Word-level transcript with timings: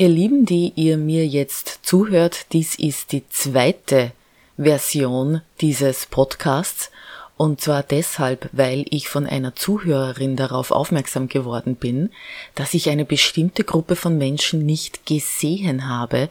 Ihr 0.00 0.08
Lieben, 0.08 0.46
die 0.46 0.72
ihr 0.76 0.96
mir 0.96 1.26
jetzt 1.26 1.80
zuhört, 1.82 2.46
dies 2.52 2.76
ist 2.76 3.10
die 3.10 3.28
zweite 3.30 4.12
Version 4.56 5.42
dieses 5.60 6.06
Podcasts 6.06 6.92
und 7.36 7.60
zwar 7.60 7.82
deshalb, 7.82 8.48
weil 8.52 8.84
ich 8.90 9.08
von 9.08 9.26
einer 9.26 9.56
Zuhörerin 9.56 10.36
darauf 10.36 10.70
aufmerksam 10.70 11.28
geworden 11.28 11.74
bin, 11.74 12.10
dass 12.54 12.74
ich 12.74 12.90
eine 12.90 13.04
bestimmte 13.04 13.64
Gruppe 13.64 13.96
von 13.96 14.16
Menschen 14.16 14.64
nicht 14.64 15.04
gesehen 15.04 15.88
habe, 15.88 16.28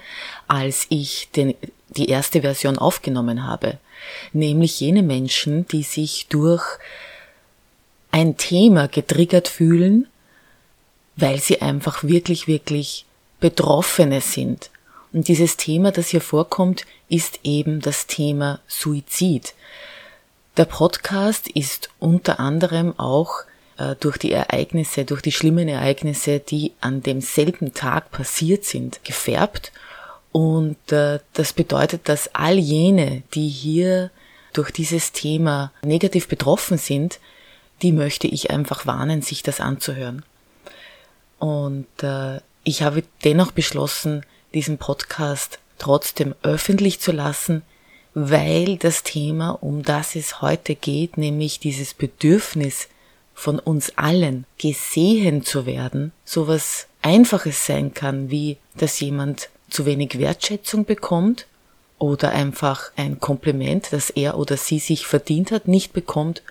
als 0.47 0.85
ich 0.87 1.27
den, 1.35 1.53
die 1.89 2.07
erste 2.07 2.43
Version 2.43 2.77
aufgenommen 2.77 3.45
habe. 3.45 3.79
Nämlich 4.31 4.79
jene 4.79 5.03
Menschen, 5.03 5.67
die 5.67 5.83
sich 5.83 6.27
durch 6.29 6.63
ein 8.11 8.37
Thema 8.37 8.87
getriggert 8.87 9.49
fühlen, 9.49 10.07
weil 11.17 11.41
sie 11.41 11.61
einfach 11.61 12.05
wirklich, 12.05 12.47
wirklich 12.47 13.06
Betroffene 13.39 14.21
sind. 14.21 14.69
Und 15.13 15.27
dieses 15.27 15.57
Thema, 15.57 15.91
das 15.91 16.09
hier 16.09 16.21
vorkommt, 16.21 16.85
ist 17.09 17.39
eben 17.43 17.81
das 17.81 18.07
Thema 18.07 18.59
Suizid. 18.67 19.53
Der 20.57 20.65
Podcast 20.65 21.47
ist 21.47 21.89
unter 21.99 22.39
anderem 22.39 22.97
auch 22.97 23.43
äh, 23.77 23.95
durch 23.99 24.17
die 24.17 24.31
Ereignisse, 24.31 25.05
durch 25.05 25.21
die 25.21 25.31
schlimmen 25.31 25.67
Ereignisse, 25.67 26.39
die 26.39 26.73
an 26.81 27.03
demselben 27.03 27.73
Tag 27.73 28.11
passiert 28.11 28.65
sind, 28.65 29.03
gefärbt. 29.03 29.71
Und 30.31 30.91
äh, 30.91 31.19
das 31.33 31.53
bedeutet, 31.53 32.09
dass 32.09 32.33
all 32.33 32.57
jene, 32.57 33.23
die 33.33 33.47
hier 33.47 34.11
durch 34.53 34.71
dieses 34.71 35.11
Thema 35.11 35.71
negativ 35.83 36.27
betroffen 36.27 36.77
sind, 36.77 37.19
die 37.81 37.91
möchte 37.91 38.27
ich 38.27 38.49
einfach 38.49 38.85
warnen, 38.87 39.21
sich 39.21 39.43
das 39.43 39.59
anzuhören. 39.61 40.25
Und 41.37 41.85
äh, 42.01 42.39
ich 42.67 42.81
habe 42.81 43.03
dennoch 43.23 43.51
beschlossen, 43.53 44.25
diesen 44.53 44.77
Podcast 44.77 45.59
trotzdem 45.77 46.35
öffentlich 46.43 46.99
zu 46.99 47.13
lassen, 47.13 47.61
weil 48.13 48.75
das 48.77 49.03
Thema, 49.03 49.51
um 49.51 49.83
das 49.83 50.17
es 50.17 50.41
heute 50.41 50.75
geht, 50.75 51.17
nämlich 51.17 51.61
dieses 51.61 51.93
Bedürfnis 51.93 52.89
von 53.33 53.59
uns 53.59 53.97
allen 53.97 54.45
gesehen 54.57 55.45
zu 55.45 55.65
werden, 55.65 56.11
sowas 56.25 56.87
Einfaches 57.01 57.65
sein 57.65 57.93
kann, 57.93 58.31
wie 58.31 58.57
dass 58.75 58.99
jemand 58.99 59.47
zu 59.69 59.85
wenig 59.85 60.19
Wertschätzung 60.19 60.83
bekommt 60.83 61.47
oder 61.99 62.31
einfach 62.31 62.91
ein 62.97 63.21
Kompliment, 63.21 63.93
das 63.93 64.09
er 64.09 64.37
oder 64.37 64.57
sie 64.57 64.79
sich 64.79 65.07
verdient 65.07 65.51
hat, 65.51 65.69
nicht 65.69 65.93
bekommt. 65.93 66.41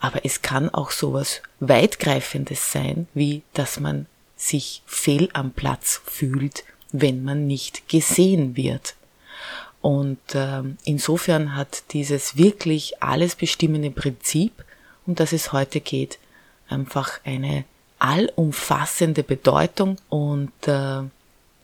Aber 0.00 0.24
es 0.24 0.40
kann 0.40 0.70
auch 0.70 0.92
sowas 0.92 1.42
weitgreifendes 1.60 2.72
sein, 2.72 3.06
wie 3.12 3.42
dass 3.52 3.78
man 3.78 4.06
sich 4.42 4.82
fehl 4.86 5.28
am 5.32 5.52
Platz 5.52 6.00
fühlt, 6.04 6.64
wenn 6.90 7.22
man 7.22 7.46
nicht 7.46 7.88
gesehen 7.88 8.56
wird. 8.56 8.94
Und 9.80 10.34
äh, 10.34 10.62
insofern 10.84 11.56
hat 11.56 11.84
dieses 11.92 12.36
wirklich 12.36 13.02
alles 13.02 13.36
bestimmende 13.36 13.90
Prinzip, 13.90 14.64
um 15.06 15.14
das 15.14 15.32
es 15.32 15.52
heute 15.52 15.80
geht, 15.80 16.18
einfach 16.68 17.20
eine 17.24 17.64
allumfassende 17.98 19.22
Bedeutung. 19.22 19.96
Und 20.08 20.52
äh, 20.66 21.02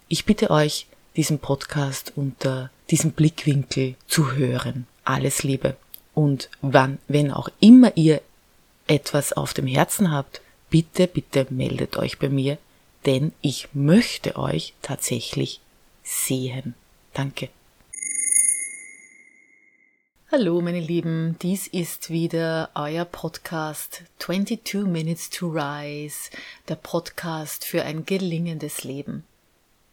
ich 0.09 0.25
bitte 0.25 0.51
euch, 0.51 0.87
diesen 1.17 1.41
Podcast 1.41 2.13
unter 2.15 2.71
diesem 2.91 3.11
Blickwinkel 3.11 3.97
zu 4.07 4.33
hören. 4.33 4.87
Alles 5.05 5.43
Liebe. 5.43 5.77
Und 6.15 6.49
wann, 6.63 6.99
wenn 7.09 7.33
auch 7.33 7.49
immer 7.61 7.97
ihr 7.97 8.21
etwas 8.87 9.33
auf 9.33 9.53
dem 9.53 9.67
Herzen 9.67 10.13
habt, 10.13 10.41
bitte, 10.71 11.07
bitte 11.07 11.47
meldet 11.51 11.97
euch 11.97 12.19
bei 12.19 12.29
mir, 12.29 12.59
denn 13.07 13.33
ich 13.41 13.69
möchte 13.73 14.37
euch 14.37 14.75
tatsächlich 14.83 15.61
sehen. 16.03 16.75
Danke. 17.15 17.49
Hallo 20.31 20.61
meine 20.61 20.81
Lieben, 20.81 21.37
dies 21.41 21.67
ist 21.69 22.11
wieder 22.11 22.69
euer 22.75 23.07
Podcast 23.07 24.03
22 24.19 24.85
Minutes 24.85 25.31
to 25.31 25.49
Rise, 25.49 26.31
der 26.69 26.75
Podcast 26.75 27.65
für 27.65 27.83
ein 27.83 28.05
gelingendes 28.05 28.85
Leben. 28.85 29.25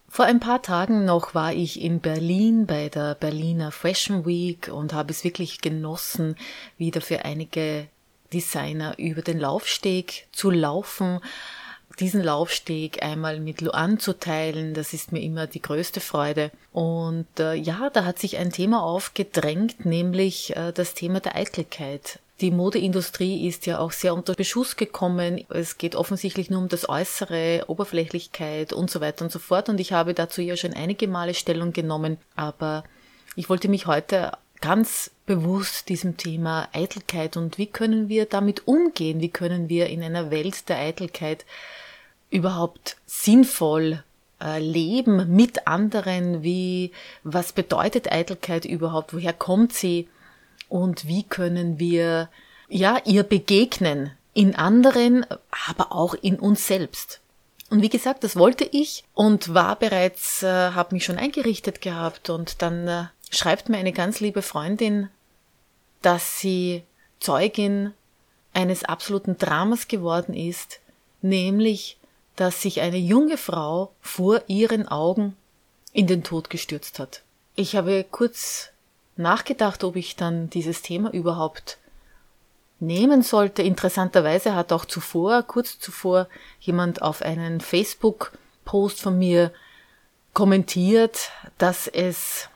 Vor 0.08 0.26
ein 0.26 0.38
paar 0.38 0.60
Tagen 0.60 1.04
noch 1.04 1.34
war 1.34 1.54
ich 1.54 1.80
in 1.80 2.00
Berlin 2.00 2.66
bei 2.66 2.88
der 2.90 3.14
Berliner 3.14 3.72
Fashion 3.72 4.26
Week 4.26 4.68
und 4.68 4.92
habe 4.92 5.10
es 5.10 5.24
wirklich 5.24 5.62
genossen, 5.62 6.36
wieder 6.76 7.00
für 7.00 7.24
einige 7.24 7.88
Designer 8.32 8.98
über 8.98 9.22
den 9.22 9.38
Laufsteg 9.38 10.26
zu 10.32 10.50
laufen, 10.50 11.20
diesen 11.98 12.22
Laufsteg 12.22 13.02
einmal 13.02 13.40
mit 13.40 13.60
Luan 13.60 13.98
zu 13.98 14.12
teilen, 14.12 14.74
das 14.74 14.92
ist 14.92 15.12
mir 15.12 15.22
immer 15.22 15.46
die 15.46 15.62
größte 15.62 16.00
Freude. 16.00 16.50
Und 16.72 17.26
äh, 17.38 17.54
ja, 17.54 17.90
da 17.90 18.04
hat 18.04 18.18
sich 18.18 18.36
ein 18.36 18.52
Thema 18.52 18.82
aufgedrängt, 18.82 19.86
nämlich 19.86 20.54
äh, 20.56 20.72
das 20.72 20.94
Thema 20.94 21.20
der 21.20 21.36
Eitelkeit. 21.36 22.18
Die 22.42 22.50
Modeindustrie 22.50 23.48
ist 23.48 23.64
ja 23.64 23.78
auch 23.78 23.92
sehr 23.92 24.12
unter 24.12 24.34
Beschuss 24.34 24.76
gekommen. 24.76 25.42
Es 25.48 25.78
geht 25.78 25.94
offensichtlich 25.94 26.50
nur 26.50 26.60
um 26.60 26.68
das 26.68 26.86
Äußere, 26.86 27.64
Oberflächlichkeit 27.68 28.74
und 28.74 28.90
so 28.90 29.00
weiter 29.00 29.24
und 29.24 29.32
so 29.32 29.38
fort. 29.38 29.70
Und 29.70 29.80
ich 29.80 29.92
habe 29.92 30.12
dazu 30.12 30.42
ja 30.42 30.54
schon 30.54 30.74
einige 30.74 31.08
Male 31.08 31.32
Stellung 31.32 31.72
genommen. 31.72 32.18
Aber 32.34 32.84
ich 33.36 33.48
wollte 33.48 33.68
mich 33.68 33.86
heute 33.86 34.32
ganz 34.60 35.10
bewusst 35.24 35.88
diesem 35.88 36.18
Thema 36.18 36.68
Eitelkeit 36.72 37.36
und 37.36 37.58
wie 37.58 37.66
können 37.66 38.08
wir 38.08 38.26
damit 38.26 38.66
umgehen? 38.66 39.20
Wie 39.20 39.28
können 39.28 39.68
wir 39.68 39.86
in 39.88 40.02
einer 40.02 40.30
Welt 40.30 40.68
der 40.68 40.78
Eitelkeit 40.78 41.44
überhaupt 42.30 42.96
sinnvoll 43.06 44.02
äh, 44.40 44.58
leben 44.58 45.34
mit 45.34 45.66
anderen? 45.66 46.42
Wie, 46.42 46.92
was 47.22 47.52
bedeutet 47.52 48.10
Eitelkeit 48.10 48.64
überhaupt? 48.64 49.14
Woher 49.14 49.32
kommt 49.32 49.72
sie? 49.72 50.08
Und 50.68 51.06
wie 51.06 51.22
können 51.22 51.78
wir, 51.78 52.28
ja, 52.68 53.00
ihr 53.04 53.22
begegnen? 53.22 54.12
In 54.34 54.54
anderen, 54.54 55.24
aber 55.66 55.92
auch 55.92 56.12
in 56.14 56.38
uns 56.38 56.66
selbst. 56.66 57.20
Und 57.70 57.82
wie 57.82 57.88
gesagt, 57.88 58.22
das 58.22 58.36
wollte 58.36 58.64
ich 58.64 59.04
und 59.14 59.54
war 59.54 59.76
bereits, 59.76 60.42
äh, 60.42 60.46
habe 60.72 60.94
mich 60.94 61.04
schon 61.04 61.18
eingerichtet 61.18 61.80
gehabt 61.80 62.30
und 62.30 62.62
dann 62.62 62.86
äh, 62.86 63.04
schreibt 63.30 63.68
mir 63.68 63.78
eine 63.78 63.92
ganz 63.92 64.20
liebe 64.20 64.42
Freundin, 64.42 65.08
dass 66.02 66.38
sie 66.38 66.84
Zeugin 67.18 67.92
eines 68.52 68.84
absoluten 68.84 69.36
Dramas 69.36 69.88
geworden 69.88 70.34
ist, 70.34 70.80
nämlich 71.22 71.98
dass 72.36 72.62
sich 72.62 72.80
eine 72.80 72.98
junge 72.98 73.38
Frau 73.38 73.92
vor 74.00 74.42
ihren 74.46 74.86
Augen 74.86 75.36
in 75.92 76.06
den 76.06 76.22
Tod 76.22 76.50
gestürzt 76.50 76.98
hat. 76.98 77.22
Ich 77.54 77.74
habe 77.74 78.04
kurz 78.10 78.70
nachgedacht, 79.16 79.82
ob 79.82 79.96
ich 79.96 80.16
dann 80.16 80.50
dieses 80.50 80.82
Thema 80.82 81.10
überhaupt 81.12 81.78
nehmen 82.78 83.22
sollte. 83.22 83.62
Interessanterweise 83.62 84.54
hat 84.54 84.72
auch 84.72 84.84
zuvor, 84.84 85.42
kurz 85.42 85.78
zuvor, 85.78 86.28
jemand 86.60 87.00
auf 87.00 87.22
einen 87.22 87.62
Facebook-Post 87.62 89.00
von 89.00 89.18
mir 89.18 89.52
kommentiert, 90.34 91.30
dass 91.56 91.88
es 91.88 92.50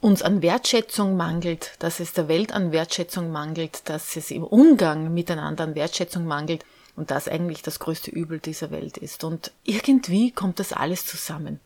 uns 0.00 0.22
an 0.22 0.40
Wertschätzung 0.40 1.16
mangelt, 1.16 1.72
dass 1.80 2.00
es 2.00 2.14
der 2.14 2.28
Welt 2.28 2.52
an 2.52 2.72
Wertschätzung 2.72 3.30
mangelt, 3.30 3.88
dass 3.90 4.16
es 4.16 4.30
im 4.30 4.44
Umgang 4.44 5.12
miteinander 5.12 5.64
an 5.64 5.74
Wertschätzung 5.74 6.24
mangelt 6.24 6.64
und 6.96 7.10
das 7.10 7.28
eigentlich 7.28 7.62
das 7.62 7.78
größte 7.78 8.10
Übel 8.10 8.40
dieser 8.40 8.70
Welt 8.70 8.96
ist. 8.96 9.22
Und 9.22 9.52
irgendwie 9.64 10.30
kommt 10.30 10.58
das 10.58 10.72
alles 10.72 11.06
zusammen. 11.06 11.60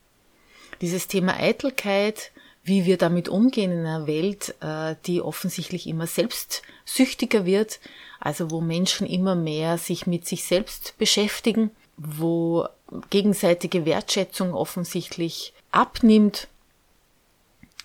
Dieses 0.80 1.08
Thema 1.08 1.34
Eitelkeit, 1.38 2.32
wie 2.64 2.84
wir 2.84 2.98
damit 2.98 3.28
umgehen 3.28 3.72
in 3.72 3.86
einer 3.86 4.06
Welt, 4.06 4.54
äh, 4.60 4.96
die 5.06 5.22
offensichtlich 5.22 5.86
immer 5.86 6.06
selbstsüchtiger 6.06 7.44
wird, 7.44 7.80
also 8.18 8.50
wo 8.50 8.60
Menschen 8.60 9.06
immer 9.06 9.34
mehr 9.34 9.78
sich 9.78 10.06
mit 10.06 10.26
sich 10.26 10.44
selbst 10.44 10.94
beschäftigen, 10.98 11.70
wo 11.97 12.66
gegenseitige 13.10 13.84
Wertschätzung 13.86 14.54
offensichtlich 14.54 15.53
abnimmt 15.71 16.48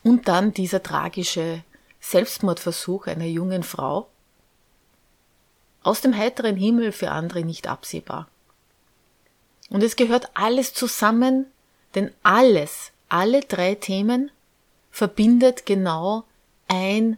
und 0.03 0.27
dann 0.27 0.53
dieser 0.53 0.83
tragische 0.83 1.63
Selbstmordversuch 1.99 3.07
einer 3.07 3.25
jungen 3.25 3.63
Frau, 3.63 4.07
aus 5.85 6.01
dem 6.01 6.17
heiteren 6.17 6.55
Himmel 6.55 6.91
für 6.91 7.11
andere 7.11 7.43
nicht 7.43 7.67
absehbar. 7.67 8.27
Und 9.69 9.83
es 9.83 9.95
gehört 9.95 10.29
alles 10.33 10.73
zusammen, 10.73 11.45
denn 11.93 12.11
alles, 12.23 12.91
alle 13.09 13.41
drei 13.41 13.75
Themen 13.75 14.31
verbindet 14.91 15.65
genau 15.65 16.23
ein 16.67 17.17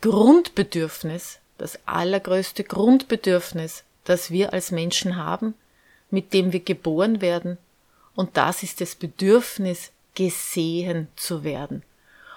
Grundbedürfnis, 0.00 1.38
das 1.58 1.78
allergrößte 1.86 2.64
Grundbedürfnis, 2.64 3.84
das 4.04 4.30
wir 4.30 4.52
als 4.52 4.70
Menschen 4.70 5.16
haben, 5.16 5.54
mit 6.10 6.32
dem 6.32 6.52
wir 6.52 6.60
geboren 6.60 7.20
werden, 7.20 7.58
und 8.16 8.36
das 8.36 8.62
ist 8.62 8.80
das 8.80 8.94
Bedürfnis, 8.94 9.90
gesehen 10.14 11.08
zu 11.16 11.42
werden. 11.42 11.82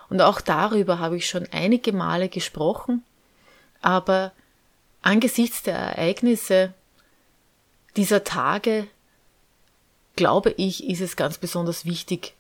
Und 0.09 0.21
auch 0.21 0.41
darüber 0.41 0.99
habe 0.99 1.17
ich 1.17 1.29
schon 1.29 1.47
einige 1.51 1.93
Male 1.93 2.29
gesprochen, 2.29 3.03
aber 3.81 4.31
angesichts 5.01 5.63
der 5.63 5.75
Ereignisse 5.75 6.73
dieser 7.95 8.23
Tage 8.23 8.87
glaube 10.17 10.51
ich, 10.57 10.89
ist 10.89 10.99
es 10.99 11.15
ganz 11.15 11.37
besonders 11.37 11.85
wichtig, 11.85 12.33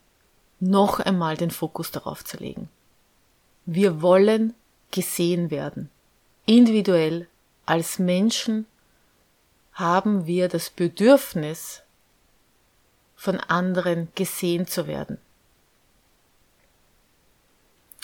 noch 0.59 0.99
einmal 0.99 1.37
den 1.37 1.51
Fokus 1.51 1.91
darauf 1.91 2.25
zu 2.25 2.37
legen. 2.37 2.69
Wir 3.65 4.01
wollen 4.01 4.53
gesehen 4.91 5.51
werden. 5.51 5.89
Individuell 6.45 7.27
als 7.65 7.99
Menschen 7.99 8.65
haben 9.73 10.25
wir 10.25 10.49
das 10.49 10.69
Bedürfnis, 10.69 11.83
von 13.15 13.39
anderen 13.39 14.09
gesehen 14.15 14.67
zu 14.67 14.85
werden. 14.85 15.17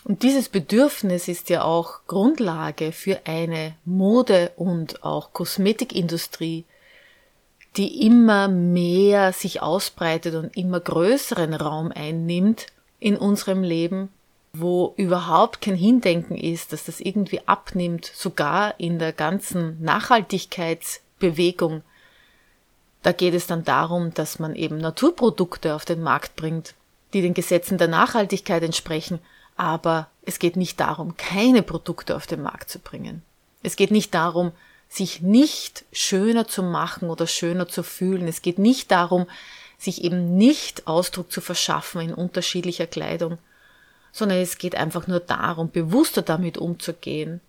Und 0.04 0.24
dieses 0.24 0.50
Bedürfnis 0.50 1.30
ist 1.30 1.50
ja 1.50 1.64
auch 1.64 2.02
Grundlage 2.08 2.92
für 2.92 3.22
eine 3.26 3.76
Mode- 3.86 4.52
und 4.58 5.04
auch 5.04 5.32
Kosmetikindustrie, 5.32 6.66
die 7.78 8.06
immer 8.06 8.50
mehr 8.50 9.34
sich 9.34 9.62
ausbreitet 9.62 10.36
und 10.36 10.56
immer 10.58 10.80
größeren 10.80 11.54
Raum 11.54 11.92
einnimmt 11.94 12.68
in 13.00 13.18
unserem 13.18 13.64
Leben, 13.64 14.10
wo 14.54 14.94
überhaupt 14.98 15.62
kein 15.62 15.76
Hindenken 15.76 16.38
ist, 16.38 16.74
dass 16.74 16.84
das 16.84 17.00
irgendwie 17.00 17.48
abnimmt, 17.48 18.06
sogar 18.06 18.80
in 18.80 19.00
der 19.00 19.14
ganzen 19.14 19.82
Nachhaltigkeitsbewegung. 19.82 21.82
Da 23.02 23.14
geht 23.14 23.34
es 23.34 23.48
dann 23.48 23.64
darum, 23.64 24.14
dass 24.14 24.38
man 24.38 24.56
eben 24.56 24.78
Naturprodukte 24.78 25.74
auf 25.74 25.86
den 25.86 26.04
Markt 26.04 26.36
bringt, 26.36 26.76
die 27.14 27.22
den 27.22 27.34
Gesetzen 27.34 27.78
der 27.78 27.88
Nachhaltigkeit 27.88 28.64
entsprechen, 28.64 29.20
aber 29.56 30.10
es 30.24 30.40
geht 30.40 30.56
nicht 30.56 30.80
darum, 30.80 31.18
keine 31.18 31.62
Produkte 31.62 32.16
auf 32.16 32.28
den 32.28 32.42
Markt 32.42 32.70
zu 32.70 32.80
bringen. 32.80 33.22
Es 33.62 33.76
geht 33.76 33.92
nicht 33.92 34.14
darum, 34.14 34.52
sich 34.90 35.22
nicht 35.22 35.86
schöner 35.92 36.48
zu 36.48 36.62
machen 36.64 37.10
oder 37.10 37.28
schöner 37.28 37.68
zu 37.68 37.84
fühlen. 37.84 38.28
Es 38.28 38.42
geht 38.42 38.60
nicht 38.60 38.92
darum, 38.92 39.26
sich 39.78 40.04
eben 40.04 40.38
nicht 40.38 40.88
Ausdruck 40.88 41.32
zu 41.32 41.42
verschaffen 41.42 42.02
in 42.02 42.14
unterschiedlicher 42.14 42.88
Kleidung, 42.88 43.38
sondern 44.12 44.38
es 44.38 44.58
geht 44.58 44.76
einfach 44.76 45.08
nur 45.08 45.20
darum, 45.20 45.72
bewusster 45.72 46.22
damit 46.22 46.58
umzugehen, 46.58 47.42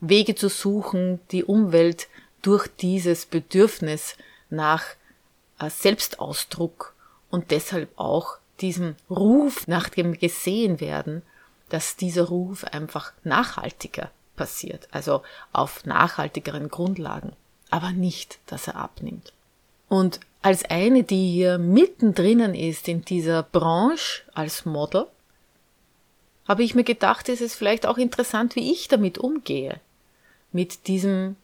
Wege 0.00 0.34
zu 0.34 0.48
suchen, 0.48 1.20
die 1.30 1.44
Umwelt 1.44 2.08
durch 2.42 2.68
dieses 2.80 3.24
Bedürfnis 3.24 4.16
nach 4.50 4.84
äh, 5.58 5.70
Selbstausdruck 5.70 6.94
und 7.30 7.50
deshalb 7.50 7.88
auch 7.96 8.36
diesem 8.60 8.96
Ruf 9.08 9.66
nach 9.66 9.88
dem 9.88 10.18
gesehen 10.18 10.80
werden 10.80 11.22
dass 11.72 11.96
dieser 11.96 12.24
Ruf 12.24 12.64
einfach 12.64 13.12
nachhaltiger 13.24 14.10
passiert, 14.36 14.88
also 14.90 15.22
auf 15.52 15.86
nachhaltigeren 15.86 16.68
Grundlagen, 16.68 17.32
aber 17.70 17.92
nicht, 17.92 18.38
dass 18.46 18.68
er 18.68 18.76
abnimmt. 18.76 19.32
Und 19.88 20.20
als 20.42 20.64
eine, 20.64 21.02
die 21.02 21.30
hier 21.30 21.56
mittendrin 21.56 22.54
ist 22.54 22.88
in 22.88 23.04
dieser 23.04 23.42
Branche 23.42 24.22
als 24.34 24.66
Model, 24.66 25.06
habe 26.46 26.62
ich 26.62 26.74
mir 26.74 26.84
gedacht, 26.84 27.28
ist 27.28 27.40
es 27.40 27.54
vielleicht 27.54 27.86
auch 27.86 27.96
interessant, 27.96 28.56
wie 28.56 28.72
ich 28.72 28.88
damit 28.88 29.16
umgehe. 29.16 29.80
Mit 30.50 30.88
diesem, 30.88 31.36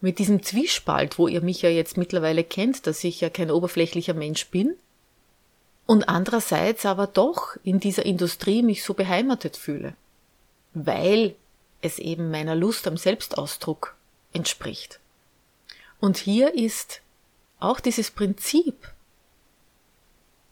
mit 0.00 0.18
diesem 0.18 0.42
Zwiespalt, 0.42 1.18
wo 1.18 1.28
ihr 1.28 1.42
mich 1.42 1.60
ja 1.60 1.68
jetzt 1.68 1.98
mittlerweile 1.98 2.44
kennt, 2.44 2.86
dass 2.86 3.04
ich 3.04 3.20
ja 3.20 3.28
kein 3.28 3.50
oberflächlicher 3.50 4.14
Mensch 4.14 4.46
bin, 4.48 4.76
und 5.90 6.08
andererseits 6.08 6.86
aber 6.86 7.08
doch 7.08 7.56
in 7.64 7.80
dieser 7.80 8.06
Industrie 8.06 8.62
mich 8.62 8.84
so 8.84 8.94
beheimatet 8.94 9.56
fühle, 9.56 9.96
weil 10.72 11.34
es 11.82 11.98
eben 11.98 12.30
meiner 12.30 12.54
Lust 12.54 12.86
am 12.86 12.96
Selbstausdruck 12.96 13.96
entspricht. 14.32 15.00
Und 15.98 16.16
hier 16.16 16.54
ist 16.54 17.00
auch 17.58 17.80
dieses 17.80 18.12
Prinzip, 18.12 18.76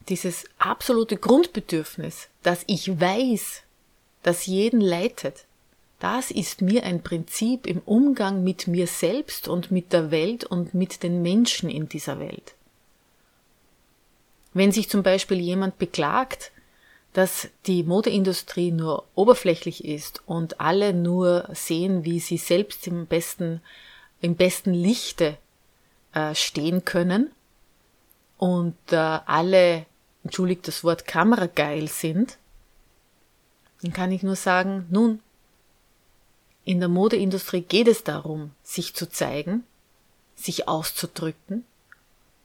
dieses 0.09 0.45
absolute 0.59 1.17
Grundbedürfnis, 1.17 2.27
dass 2.43 2.65
ich 2.67 3.01
weiß, 3.01 3.63
das 4.25 4.47
jeden 4.47 4.81
leitet, 4.81 5.45
das 6.01 6.33
ist 6.33 6.63
mir 6.63 6.83
ein 6.83 7.05
Prinzip 7.05 7.69
im 7.69 7.79
Umgang 7.85 8.43
mit 8.43 8.67
mir 8.67 8.89
selbst 8.89 9.47
und 9.47 9.71
mit 9.71 9.93
der 9.93 10.11
Welt 10.11 10.43
und 10.43 10.75
mit 10.75 11.05
den 11.05 11.23
Menschen 11.23 11.71
in 11.71 11.89
dieser 11.89 12.19
Welt. 12.19 12.57
Wenn 14.59 14.73
sich 14.73 14.89
zum 14.89 15.05
Beispiel 15.05 15.39
jemand 15.39 15.79
beklagt, 15.79 16.51
dass 17.13 17.49
die 17.67 17.85
Modeindustrie 17.85 18.73
nur 18.73 19.05
oberflächlich 19.15 19.85
ist 19.85 20.21
und 20.27 20.61
alle 20.61 20.93
nur 20.93 21.49
sehen, 21.53 22.05
wie 22.05 22.19
sie 22.19 22.39
selbst 22.39 22.89
im 22.89 23.07
besten, 23.07 23.61
im 24.21 24.35
besten 24.35 24.75
Lichte 24.75 25.39
äh, 26.13 26.35
stehen 26.35 26.85
können 26.85 27.31
und 28.37 28.75
äh, 28.91 28.97
alle, 28.97 29.87
entschuldigt 30.25 30.67
das 30.67 30.83
Wort, 30.83 31.07
kamerageil 31.07 31.87
sind, 31.87 32.37
dann 33.83 33.93
kann 33.93 34.11
ich 34.11 34.25
nur 34.25 34.35
sagen, 34.35 34.89
nun, 34.91 35.21
in 36.65 36.81
der 36.81 36.89
Modeindustrie 36.89 37.61
geht 37.61 37.87
es 37.87 38.03
darum, 38.03 38.51
sich 38.65 38.93
zu 38.97 39.09
zeigen, 39.09 39.63
sich 40.35 40.67
auszudrücken 40.67 41.65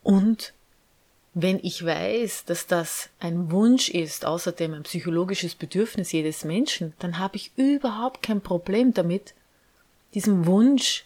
und 0.04 0.54
wenn 1.34 1.60
ich 1.64 1.84
weiß, 1.84 2.46
dass 2.46 2.68
das 2.68 3.10
ein 3.20 3.52
Wunsch 3.52 3.90
ist, 3.90 4.26
außerdem 4.26 4.74
ein 4.74 4.84
psychologisches 4.84 5.56
Bedürfnis 5.56 6.12
jedes 6.12 6.44
Menschen, 6.44 6.94
dann 7.00 7.18
habe 7.18 7.38
ich 7.38 7.52
überhaupt 7.56 8.22
kein 8.22 8.42
Problem 8.42 8.94
damit, 8.94 9.34
diesem 10.14 10.46
Wunsch 10.46 11.06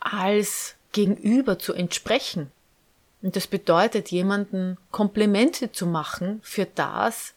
als 0.00 0.74
Gegenüber 0.92 1.58
zu 1.58 1.74
entsprechen. 1.74 2.50
Und 3.22 3.36
das 3.36 3.46
bedeutet, 3.46 4.10
jemanden 4.10 4.78
Komplimente 4.90 5.70
zu 5.70 5.86
machen 5.86 6.40
für 6.42 6.66
das, 6.66 7.34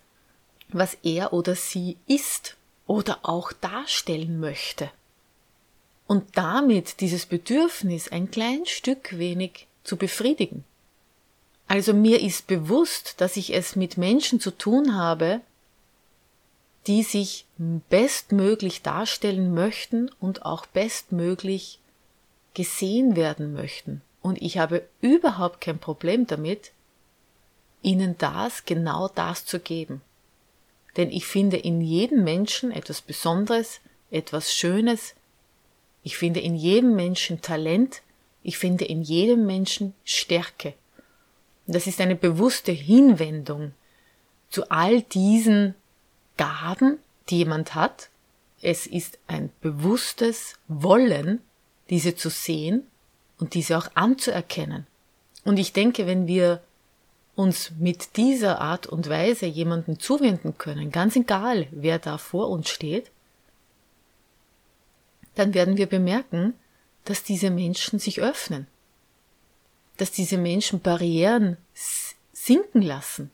was 0.69 0.95
er 1.03 1.33
oder 1.33 1.55
sie 1.55 1.97
ist 2.07 2.55
oder 2.87 3.19
auch 3.23 3.51
darstellen 3.51 4.39
möchte. 4.39 4.89
Und 6.07 6.37
damit 6.37 7.01
dieses 7.01 7.25
Bedürfnis 7.25 8.11
ein 8.11 8.31
klein 8.31 8.65
Stück 8.65 9.17
wenig 9.17 9.67
zu 9.83 9.95
befriedigen. 9.95 10.63
Also 11.71 11.93
mir 11.93 12.19
ist 12.19 12.47
bewusst, 12.47 13.21
dass 13.21 13.37
ich 13.37 13.55
es 13.55 13.77
mit 13.77 13.95
Menschen 13.95 14.41
zu 14.41 14.51
tun 14.51 14.93
habe, 14.97 15.39
die 16.85 17.01
sich 17.01 17.45
bestmöglich 17.89 18.81
darstellen 18.81 19.53
möchten 19.53 20.11
und 20.19 20.45
auch 20.45 20.65
bestmöglich 20.65 21.79
gesehen 22.53 23.15
werden 23.15 23.53
möchten. 23.53 24.01
Und 24.21 24.41
ich 24.41 24.57
habe 24.57 24.85
überhaupt 24.99 25.61
kein 25.61 25.79
Problem 25.79 26.27
damit, 26.27 26.73
ihnen 27.81 28.17
das, 28.17 28.65
genau 28.65 29.07
das 29.07 29.45
zu 29.45 29.57
geben. 29.57 30.01
Denn 30.97 31.09
ich 31.09 31.25
finde 31.25 31.55
in 31.55 31.79
jedem 31.79 32.25
Menschen 32.25 32.71
etwas 32.73 33.01
Besonderes, 33.01 33.79
etwas 34.09 34.53
Schönes. 34.53 35.15
Ich 36.03 36.17
finde 36.17 36.41
in 36.41 36.57
jedem 36.57 36.97
Menschen 36.97 37.39
Talent. 37.39 38.01
Ich 38.43 38.57
finde 38.57 38.83
in 38.83 39.01
jedem 39.01 39.45
Menschen 39.45 39.93
Stärke. 40.03 40.73
Das 41.71 41.87
ist 41.87 42.01
eine 42.01 42.15
bewusste 42.15 42.71
Hinwendung 42.71 43.73
zu 44.49 44.69
all 44.69 45.01
diesen 45.01 45.75
Gaben, 46.37 46.99
die 47.29 47.37
jemand 47.37 47.75
hat. 47.75 48.09
Es 48.61 48.85
ist 48.85 49.19
ein 49.27 49.49
bewusstes 49.61 50.55
Wollen, 50.67 51.39
diese 51.89 52.15
zu 52.15 52.29
sehen 52.29 52.83
und 53.39 53.53
diese 53.53 53.77
auch 53.77 53.87
anzuerkennen. 53.95 54.85
Und 55.45 55.57
ich 55.57 55.73
denke, 55.73 56.05
wenn 56.05 56.27
wir 56.27 56.61
uns 57.35 57.71
mit 57.79 58.17
dieser 58.17 58.59
Art 58.61 58.85
und 58.87 59.09
Weise 59.09 59.45
jemanden 59.45 59.99
zuwenden 59.99 60.57
können, 60.57 60.91
ganz 60.91 61.15
egal, 61.15 61.67
wer 61.71 61.97
da 61.97 62.17
vor 62.17 62.49
uns 62.49 62.69
steht, 62.69 63.09
dann 65.35 65.53
werden 65.53 65.77
wir 65.77 65.87
bemerken, 65.87 66.53
dass 67.05 67.23
diese 67.23 67.49
Menschen 67.49 67.97
sich 67.97 68.21
öffnen, 68.21 68.67
dass 69.97 70.11
diese 70.11 70.37
Menschen 70.37 70.79
Barrieren 70.79 71.57
sinken 72.33 72.81
lassen, 72.81 73.31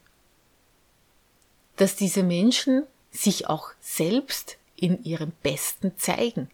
dass 1.78 1.96
diese 1.96 2.24
Menschen 2.24 2.86
sich 3.12 3.48
auch 3.48 3.70
selbst 3.80 4.58
in 4.76 5.04
ihrem 5.04 5.32
Besten 5.44 5.94
zeigen, 5.98 6.50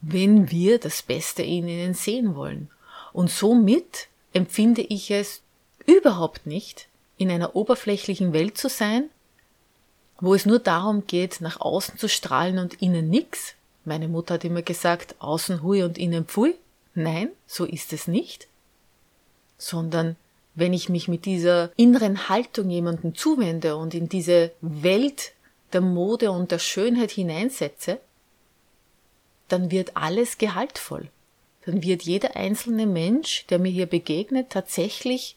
wenn 0.00 0.50
wir 0.50 0.78
das 0.78 1.02
Beste 1.02 1.42
in 1.42 1.66
ihnen 1.66 1.94
sehen 1.94 2.36
wollen. 2.36 2.70
Und 3.12 3.30
somit 3.30 4.08
empfinde 4.32 4.82
ich 4.82 5.10
es 5.10 5.42
überhaupt 5.86 6.46
nicht, 6.46 6.88
in 7.16 7.30
einer 7.30 7.56
oberflächlichen 7.56 8.32
Welt 8.32 8.56
zu 8.56 8.68
sein, 8.68 9.10
wo 10.20 10.34
es 10.34 10.46
nur 10.46 10.60
darum 10.60 11.06
geht, 11.06 11.40
nach 11.40 11.60
außen 11.60 11.98
zu 11.98 12.08
strahlen 12.08 12.58
und 12.58 12.80
innen 12.80 13.10
nix. 13.10 13.54
Meine 13.84 14.08
Mutter 14.08 14.34
hat 14.34 14.44
immer 14.44 14.62
gesagt, 14.62 15.16
außen 15.18 15.62
hui 15.62 15.82
und 15.82 15.98
innen 15.98 16.26
pfui. 16.26 16.54
Nein, 16.94 17.30
so 17.46 17.64
ist 17.64 17.92
es 17.92 18.06
nicht 18.06 18.48
sondern 19.58 20.16
wenn 20.54 20.72
ich 20.72 20.88
mich 20.88 21.08
mit 21.08 21.24
dieser 21.24 21.70
inneren 21.76 22.28
Haltung 22.28 22.70
jemandem 22.70 23.14
zuwende 23.14 23.76
und 23.76 23.94
in 23.94 24.08
diese 24.08 24.52
Welt 24.60 25.32
der 25.72 25.80
Mode 25.80 26.30
und 26.30 26.50
der 26.50 26.58
Schönheit 26.58 27.10
hineinsetze, 27.10 28.00
dann 29.48 29.70
wird 29.70 29.96
alles 29.96 30.38
gehaltvoll. 30.38 31.10
Dann 31.64 31.82
wird 31.82 32.02
jeder 32.02 32.36
einzelne 32.36 32.86
Mensch, 32.86 33.46
der 33.46 33.58
mir 33.58 33.70
hier 33.70 33.86
begegnet, 33.86 34.50
tatsächlich 34.50 35.36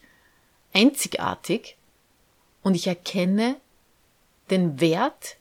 einzigartig 0.72 1.76
und 2.62 2.74
ich 2.74 2.86
erkenne 2.86 3.56
den 4.50 4.80
Wert, 4.80 5.36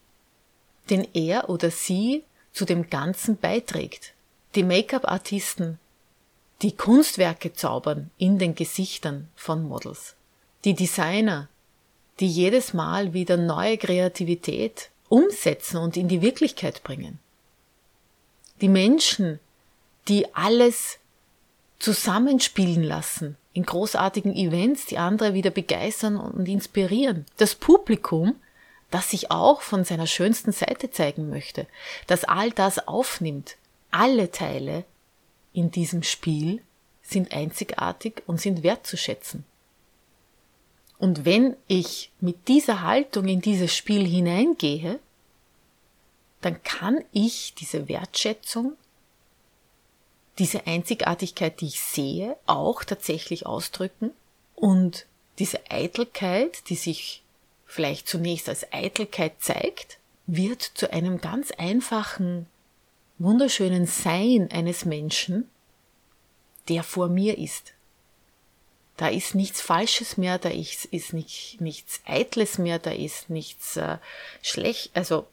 den 0.89 1.07
er 1.13 1.49
oder 1.49 1.71
sie 1.71 2.23
zu 2.51 2.65
dem 2.65 2.89
Ganzen 2.89 3.37
beiträgt. 3.37 4.13
Die 4.55 4.63
Make-up-Artisten, 4.63 5.79
die 6.61 6.75
Kunstwerke 6.75 7.53
zaubern 7.53 8.11
in 8.17 8.37
den 8.37 8.55
Gesichtern 8.55 9.29
von 9.35 9.63
Models. 9.63 10.15
Die 10.63 10.75
Designer, 10.75 11.49
die 12.19 12.27
jedes 12.27 12.73
Mal 12.73 13.13
wieder 13.13 13.37
neue 13.37 13.77
Kreativität 13.77 14.89
umsetzen 15.09 15.77
und 15.77 15.97
in 15.97 16.07
die 16.07 16.21
Wirklichkeit 16.21 16.83
bringen. 16.83 17.19
Die 18.61 18.69
Menschen, 18.69 19.39
die 20.07 20.33
alles 20.35 20.99
zusammenspielen 21.79 22.83
lassen 22.83 23.37
in 23.53 23.65
großartigen 23.65 24.35
Events, 24.35 24.85
die 24.85 24.97
andere 24.97 25.33
wieder 25.33 25.49
begeistern 25.49 26.15
und 26.15 26.47
inspirieren. 26.47 27.25
Das 27.37 27.55
Publikum, 27.55 28.35
das 28.91 29.09
sich 29.09 29.31
auch 29.31 29.61
von 29.61 29.83
seiner 29.83 30.07
schönsten 30.07 30.51
Seite 30.51 30.91
zeigen 30.91 31.29
möchte, 31.29 31.65
das 32.07 32.23
all 32.23 32.51
das 32.51 32.87
aufnimmt. 32.87 33.57
Alle 33.89 34.31
Teile 34.31 34.85
in 35.53 35.71
diesem 35.71 36.03
Spiel 36.03 36.61
sind 37.01 37.31
einzigartig 37.33 38.23
und 38.27 38.39
sind 38.39 38.63
wertzuschätzen. 38.63 39.43
Und 40.97 41.25
wenn 41.25 41.57
ich 41.67 42.11
mit 42.19 42.47
dieser 42.47 42.81
Haltung 42.83 43.27
in 43.27 43.41
dieses 43.41 43.75
Spiel 43.75 44.05
hineingehe, 44.05 44.99
dann 46.41 46.61
kann 46.63 47.03
ich 47.11 47.53
diese 47.55 47.87
Wertschätzung, 47.87 48.73
diese 50.37 50.67
Einzigartigkeit, 50.67 51.59
die 51.61 51.67
ich 51.67 51.81
sehe, 51.81 52.37
auch 52.45 52.83
tatsächlich 52.83 53.45
ausdrücken 53.45 54.11
und 54.55 55.05
diese 55.39 55.71
Eitelkeit, 55.71 56.69
die 56.69 56.75
sich 56.75 57.23
vielleicht 57.65 58.07
zunächst 58.07 58.47
als 58.47 58.71
Eitelkeit 58.71 59.33
zeigt, 59.39 59.97
wird 60.27 60.61
zu 60.61 60.91
einem 60.93 61.19
ganz 61.19 61.51
einfachen, 61.51 62.47
wunderschönen 63.21 63.85
Sein 63.85 64.49
eines 64.51 64.85
Menschen, 64.85 65.49
der 66.69 66.83
vor 66.83 67.07
mir 67.07 67.37
ist. 67.37 67.73
Da 68.97 69.07
ist 69.07 69.35
nichts 69.35 69.61
Falsches 69.61 70.17
mehr, 70.17 70.37
da 70.37 70.49
ist, 70.49 70.85
ist 70.85 71.13
nicht, 71.13 71.59
nichts 71.59 72.01
Eitles 72.05 72.57
mehr, 72.57 72.79
da 72.79 72.91
ist 72.91 73.29
nichts 73.29 73.77
äh, 73.77 73.97
schlecht, 74.41 74.91
also 74.93 75.27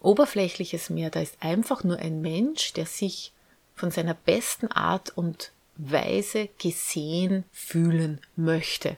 Oberflächliches 0.00 0.90
mehr, 0.90 1.10
da 1.10 1.20
ist 1.20 1.36
einfach 1.40 1.82
nur 1.82 1.98
ein 1.98 2.20
Mensch, 2.20 2.72
der 2.72 2.86
sich 2.86 3.32
von 3.74 3.90
seiner 3.90 4.14
besten 4.14 4.70
Art 4.70 5.16
und 5.16 5.52
Weise 5.76 6.48
gesehen 6.58 7.44
fühlen 7.52 8.20
möchte. 8.36 8.96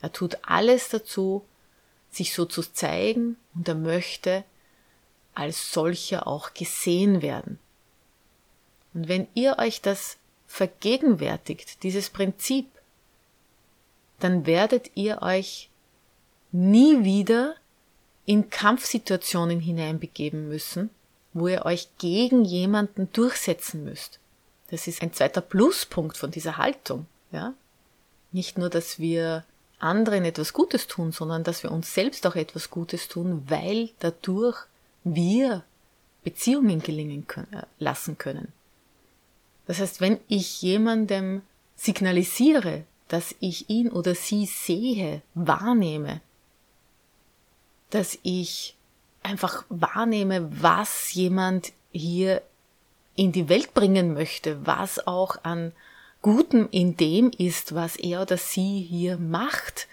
Er 0.00 0.12
tut 0.12 0.38
alles 0.42 0.88
dazu, 0.88 1.44
sich 2.10 2.32
so 2.32 2.46
zu 2.46 2.62
zeigen 2.62 3.36
und 3.54 3.68
er 3.68 3.74
möchte 3.74 4.44
als 5.34 5.72
solcher 5.72 6.26
auch 6.26 6.54
gesehen 6.54 7.22
werden. 7.22 7.58
Und 8.94 9.08
wenn 9.08 9.28
ihr 9.34 9.58
euch 9.58 9.80
das 9.80 10.16
vergegenwärtigt, 10.46 11.82
dieses 11.82 12.10
Prinzip, 12.10 12.66
dann 14.18 14.46
werdet 14.46 14.90
ihr 14.94 15.22
euch 15.22 15.70
nie 16.52 17.04
wieder 17.04 17.54
in 18.26 18.50
Kampfsituationen 18.50 19.60
hineinbegeben 19.60 20.48
müssen, 20.48 20.90
wo 21.32 21.48
ihr 21.48 21.64
euch 21.64 21.88
gegen 21.98 22.44
jemanden 22.44 23.12
durchsetzen 23.12 23.84
müsst. 23.84 24.18
Das 24.70 24.86
ist 24.86 25.02
ein 25.02 25.12
zweiter 25.12 25.40
Pluspunkt 25.40 26.16
von 26.16 26.30
dieser 26.30 26.56
Haltung, 26.56 27.06
ja. 27.32 27.54
Nicht 28.32 28.58
nur, 28.58 28.70
dass 28.70 29.00
wir 29.00 29.44
anderen 29.80 30.24
etwas 30.24 30.52
Gutes 30.52 30.86
tun, 30.86 31.10
sondern 31.10 31.42
dass 31.42 31.62
wir 31.62 31.72
uns 31.72 31.94
selbst 31.94 32.26
auch 32.26 32.36
etwas 32.36 32.70
Gutes 32.70 33.08
tun, 33.08 33.44
weil 33.48 33.90
dadurch 33.98 34.66
wir 35.04 35.64
Beziehungen 36.22 36.82
gelingen 36.82 37.26
können, 37.26 37.52
äh, 37.52 37.66
lassen 37.78 38.18
können. 38.18 38.52
Das 39.66 39.80
heißt, 39.80 40.00
wenn 40.00 40.18
ich 40.28 40.62
jemandem 40.62 41.42
signalisiere, 41.76 42.84
dass 43.08 43.34
ich 43.40 43.70
ihn 43.70 43.90
oder 43.90 44.14
sie 44.14 44.46
sehe, 44.46 45.22
wahrnehme, 45.34 46.20
dass 47.90 48.18
ich 48.22 48.76
einfach 49.22 49.64
wahrnehme, 49.68 50.62
was 50.62 51.12
jemand 51.14 51.72
hier 51.92 52.42
in 53.16 53.32
die 53.32 53.48
Welt 53.48 53.74
bringen 53.74 54.14
möchte, 54.14 54.64
was 54.66 55.06
auch 55.06 55.42
an 55.42 55.72
Gutem 56.22 56.68
in 56.70 56.96
dem 56.96 57.30
ist, 57.36 57.74
was 57.74 57.96
er 57.96 58.22
oder 58.22 58.36
sie 58.36 58.80
hier 58.82 59.18
macht. 59.18 59.88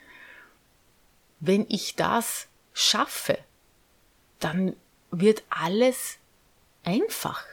Wenn 1.40 1.66
ich 1.70 1.96
das 1.96 2.48
schaffe, 2.74 3.38
dann 4.40 4.76
wird 5.12 5.44
alles 5.50 6.18
einfach. 6.84 7.46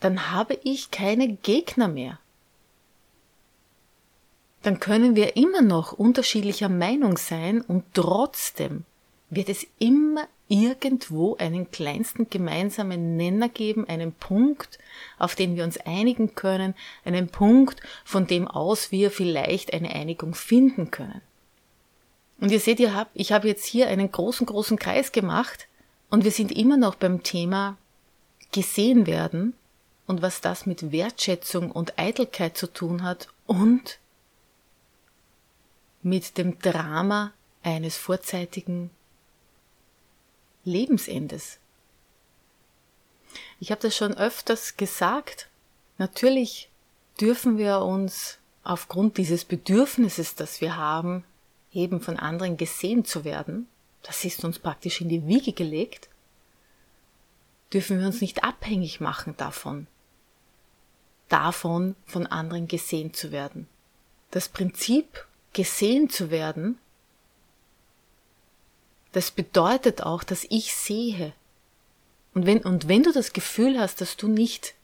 dann 0.00 0.32
habe 0.32 0.58
ich 0.64 0.90
keine 0.90 1.28
Gegner 1.28 1.88
mehr. 1.88 2.18
Dann 4.62 4.80
können 4.80 5.14
wir 5.14 5.36
immer 5.36 5.62
noch 5.62 5.92
unterschiedlicher 5.92 6.68
Meinung 6.68 7.16
sein 7.16 7.60
und 7.62 7.84
trotzdem 7.94 8.84
wird 9.30 9.48
es 9.48 9.66
immer 9.78 10.26
irgendwo 10.48 11.36
einen 11.36 11.70
kleinsten 11.70 12.28
gemeinsamen 12.28 13.16
Nenner 13.16 13.48
geben, 13.48 13.86
einen 13.88 14.12
Punkt, 14.12 14.78
auf 15.18 15.34
den 15.34 15.54
wir 15.54 15.64
uns 15.64 15.78
einigen 15.78 16.34
können, 16.34 16.74
einen 17.04 17.28
Punkt, 17.28 17.80
von 18.04 18.26
dem 18.26 18.48
aus 18.48 18.90
wir 18.90 19.10
vielleicht 19.10 19.72
eine 19.72 19.90
Einigung 19.90 20.34
finden 20.34 20.90
können. 20.90 21.22
Und 22.40 22.50
ihr 22.50 22.60
seht, 22.60 22.80
ihr 22.80 22.94
habt, 22.94 23.10
ich 23.14 23.32
habe 23.32 23.48
jetzt 23.48 23.66
hier 23.66 23.88
einen 23.88 24.10
großen, 24.10 24.46
großen 24.46 24.78
Kreis 24.78 25.12
gemacht 25.12 25.68
und 26.08 26.24
wir 26.24 26.30
sind 26.30 26.50
immer 26.50 26.78
noch 26.78 26.94
beim 26.94 27.22
Thema 27.22 27.76
gesehen 28.50 29.06
werden 29.06 29.54
und 30.06 30.22
was 30.22 30.40
das 30.40 30.66
mit 30.66 30.90
Wertschätzung 30.90 31.70
und 31.70 31.98
Eitelkeit 31.98 32.56
zu 32.56 32.66
tun 32.66 33.02
hat 33.02 33.28
und 33.46 33.98
mit 36.02 36.38
dem 36.38 36.58
Drama 36.58 37.32
eines 37.62 37.98
vorzeitigen 37.98 38.90
Lebensendes. 40.64 41.58
Ich 43.60 43.70
habe 43.70 43.82
das 43.82 43.94
schon 43.94 44.14
öfters 44.14 44.78
gesagt. 44.78 45.48
Natürlich 45.98 46.70
dürfen 47.20 47.58
wir 47.58 47.80
uns 47.80 48.38
aufgrund 48.64 49.18
dieses 49.18 49.44
Bedürfnisses, 49.44 50.34
das 50.34 50.62
wir 50.62 50.76
haben, 50.76 51.24
eben 51.72 52.00
von 52.00 52.18
anderen 52.18 52.56
gesehen 52.56 53.04
zu 53.04 53.24
werden, 53.24 53.68
das 54.02 54.24
ist 54.24 54.44
uns 54.44 54.58
praktisch 54.58 55.00
in 55.00 55.08
die 55.08 55.26
Wiege 55.26 55.52
gelegt, 55.52 56.08
dürfen 57.72 58.00
wir 58.00 58.06
uns 58.06 58.20
nicht 58.20 58.44
abhängig 58.44 59.00
machen 59.00 59.34
davon, 59.36 59.86
davon, 61.28 61.94
von 62.06 62.26
anderen 62.26 62.66
gesehen 62.66 63.14
zu 63.14 63.30
werden. 63.30 63.68
Das 64.30 64.48
Prinzip, 64.48 65.26
gesehen 65.52 66.08
zu 66.08 66.30
werden, 66.30 66.78
das 69.12 69.30
bedeutet 69.30 70.02
auch, 70.02 70.22
dass 70.22 70.46
ich 70.50 70.74
sehe. 70.74 71.32
Und 72.32 72.46
wenn, 72.46 72.60
und 72.60 72.86
wenn 72.86 73.02
du 73.02 73.12
das 73.12 73.32
Gefühl 73.32 73.78
hast, 73.78 74.00
dass 74.00 74.16
du 74.16 74.28
nicht 74.28 74.74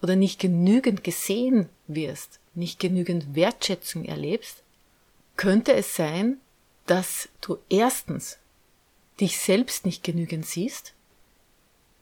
oder 0.00 0.16
nicht 0.16 0.40
genügend 0.40 1.04
gesehen 1.04 1.68
wirst, 1.86 2.40
nicht 2.54 2.78
genügend 2.80 3.34
Wertschätzung 3.34 4.04
erlebst, 4.04 4.62
könnte 5.36 5.74
es 5.74 5.94
sein, 5.96 6.40
dass 6.86 7.28
du 7.40 7.58
erstens 7.68 8.38
dich 9.20 9.38
selbst 9.38 9.86
nicht 9.86 10.04
genügend 10.04 10.46
siehst. 10.46 10.94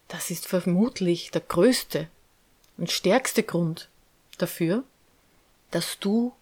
Das 0.08 0.30
ist 0.30 0.46
vermutlich 0.46 1.30
der 1.30 1.40
größte 1.40 2.08
und 2.76 2.90
stärkste 2.90 3.42
Grund 3.42 3.88
dafür, 4.38 4.84
dass 5.70 5.98
du 5.98 6.32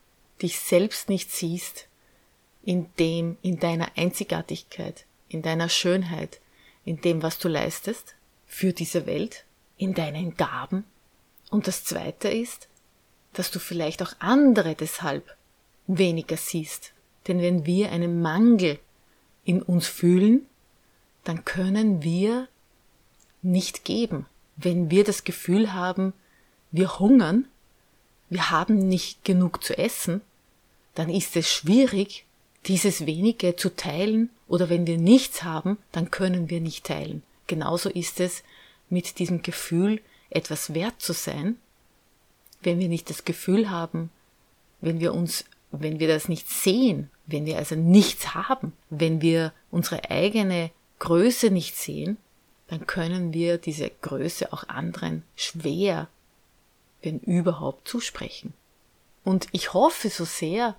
dich 0.41 0.59
selbst 0.59 1.09
nicht 1.09 1.31
siehst 1.31 1.87
in 2.65 2.91
dem, 2.99 3.37
in 3.43 3.59
deiner 3.59 3.97
Einzigartigkeit, 3.97 5.07
in 5.29 5.43
deiner 5.43 5.69
Schönheit, 5.69 6.41
in 6.85 7.01
dem, 7.01 7.23
was 7.23 7.39
du 7.39 7.49
leistest 7.49 8.15
für 8.47 8.73
diese 8.73 9.07
Welt, 9.07 9.45
in 9.77 9.95
deinen 9.95 10.37
Gaben. 10.37 10.85
Und 11.51 11.67
das 11.67 11.85
zweite 11.85 12.29
ist, 12.29 12.69
dass 13.33 13.51
du 13.51 13.59
vielleicht 13.59 14.03
auch 14.03 14.15
andere 14.19 14.75
deshalb 14.75 15.37
weniger 15.99 16.37
siehst. 16.37 16.93
Denn 17.27 17.41
wenn 17.41 17.67
wir 17.67 17.93
einen 17.93 18.21
Mangel 18.21 18.79
in 19.45 19.63
uns 19.63 19.87
fühlen, 19.87 20.47
dann 21.25 21.45
können 21.45 22.03
wir 22.03 22.49
nicht 23.43 23.85
geben. 23.85 24.27
Wenn 24.57 24.91
wir 24.91 25.05
das 25.05 25.25
Gefühl 25.25 25.73
haben, 25.73 26.13
wir 26.71 26.99
hungern, 26.99 27.47
wir 28.29 28.51
haben 28.51 28.89
nicht 28.89 29.25
genug 29.25 29.63
zu 29.63 29.77
essen, 29.77 30.21
dann 30.95 31.09
ist 31.09 31.37
es 31.37 31.49
schwierig, 31.49 32.25
dieses 32.67 33.07
wenige 33.07 33.57
zu 33.57 33.75
teilen 33.75 34.31
oder 34.47 34.69
wenn 34.69 34.87
wir 34.87 34.99
nichts 34.99 35.43
haben, 35.43 35.79
dann 35.91 36.11
können 36.11 36.49
wir 36.51 36.61
nicht 36.61 36.85
teilen. 36.85 37.23
Genauso 37.47 37.91
ist 37.91 38.21
es 38.21 38.43
mit 38.89 39.19
diesem 39.19 39.43
Gefühl, 39.43 40.01
etwas 40.31 40.75
wert 40.75 41.01
zu 41.01 41.13
sein. 41.13 41.57
wenn 42.65 42.79
wir 42.79 42.89
nicht 42.89 43.11
das 43.11 43.25
Gefühl 43.25 43.71
haben, 43.71 44.11
wenn 44.81 45.01
wir 45.01 45.15
uns, 45.15 45.45
wenn 45.73 45.99
wir 45.99 46.09
das 46.09 46.29
nicht 46.29 46.49
sehen, 46.49 47.11
wenn 47.27 47.47
wir 47.47 47.57
also 47.57 47.75
nichts 47.75 48.35
haben, 48.35 48.73
wenn 48.91 49.23
wir 49.23 49.53
unsere 49.71 50.11
eigene 50.11 50.71
Größe 50.99 51.51
nicht 51.51 51.77
sehen, 51.77 52.19
dann 52.69 52.87
können 52.87 53.33
wir 53.33 53.59
diese 53.59 53.91
Größe 53.91 54.53
auch 54.53 54.69
anderen 54.69 55.25
schwer, 55.35 56.09
wenn 57.03 57.19
überhaupt, 57.21 57.89
zusprechen. 57.89 58.55
Und 59.25 59.47
ich 59.53 59.73
hoffe 59.73 60.09
so 60.11 60.25
sehr, 60.25 60.77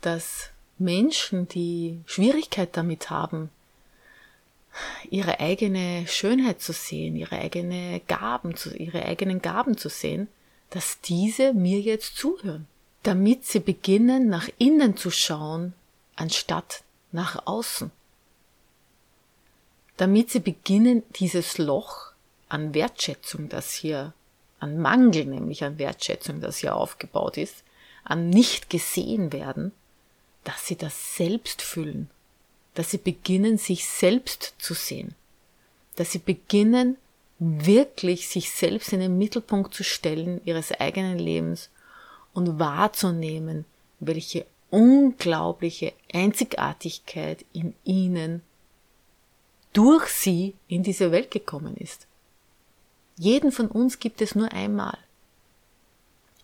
dass 0.00 0.50
Menschen, 0.78 1.48
die 1.48 2.00
Schwierigkeit 2.06 2.76
damit 2.76 3.10
haben, 3.10 3.50
ihre 5.10 5.40
eigene 5.40 6.06
Schönheit 6.06 6.60
zu 6.60 6.72
sehen, 6.72 7.16
ihre 7.16 7.38
eigene 7.38 8.00
Gaben 8.06 8.54
ihre 8.76 9.04
eigenen 9.04 9.40
Gaben 9.40 9.76
zu 9.76 9.88
sehen, 9.88 10.28
dass 10.70 11.00
diese 11.00 11.54
mir 11.54 11.80
jetzt 11.80 12.16
zuhören, 12.16 12.66
damit 13.02 13.44
sie 13.46 13.60
beginnen, 13.60 14.28
nach 14.28 14.48
innen 14.58 14.96
zu 14.96 15.10
schauen, 15.10 15.74
anstatt 16.16 16.82
nach 17.12 17.46
außen. 17.46 17.90
Damit 19.96 20.30
sie 20.30 20.40
beginnen, 20.40 21.02
dieses 21.16 21.58
Loch 21.58 22.12
an 22.48 22.74
Wertschätzung, 22.74 23.48
das 23.48 23.72
hier, 23.72 24.12
an 24.58 24.78
Mangel 24.78 25.26
nämlich 25.26 25.64
an 25.64 25.78
Wertschätzung, 25.78 26.40
das 26.40 26.58
hier 26.58 26.74
aufgebaut 26.74 27.36
ist, 27.36 27.64
an 28.04 28.30
nicht 28.30 28.70
gesehen 28.70 29.32
werden, 29.32 29.72
dass 30.44 30.66
sie 30.66 30.76
das 30.76 31.16
selbst 31.16 31.62
füllen 31.62 32.10
dass 32.76 32.90
sie 32.90 32.98
beginnen, 32.98 33.58
sich 33.58 33.86
selbst 33.86 34.54
zu 34.58 34.74
sehen, 34.74 35.14
dass 35.96 36.12
sie 36.12 36.18
beginnen, 36.18 36.98
wirklich 37.38 38.28
sich 38.28 38.50
selbst 38.50 38.92
in 38.92 39.00
den 39.00 39.18
Mittelpunkt 39.18 39.74
zu 39.74 39.82
stellen 39.82 40.40
ihres 40.44 40.72
eigenen 40.72 41.18
Lebens 41.18 41.70
und 42.36 42.58
wahrzunehmen, 42.58 43.64
welche 43.98 44.44
unglaubliche 44.70 45.94
Einzigartigkeit 46.12 47.46
in 47.54 47.74
ihnen 47.82 48.42
durch 49.72 50.08
sie 50.08 50.54
in 50.68 50.82
diese 50.82 51.12
Welt 51.12 51.30
gekommen 51.30 51.76
ist. 51.76 52.06
Jeden 53.16 53.52
von 53.52 53.68
uns 53.68 54.00
gibt 54.00 54.20
es 54.20 54.34
nur 54.34 54.52
einmal. 54.52 54.98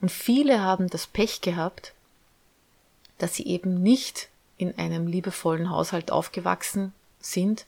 Und 0.01 0.11
viele 0.11 0.63
haben 0.63 0.89
das 0.89 1.07
Pech 1.07 1.43
gehabt, 1.43 1.93
dass 3.19 3.35
sie 3.35 3.47
eben 3.47 3.83
nicht 3.83 4.31
in 4.57 4.77
einem 4.79 5.07
liebevollen 5.07 5.69
Haushalt 5.69 6.11
aufgewachsen 6.11 6.95
sind, 7.21 7.67